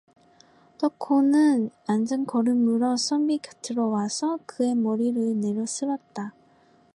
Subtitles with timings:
[0.79, 6.33] 덕호는 앉은걸음으로 선비 곁으로 와서 그의 머리를 내려 쓸었다.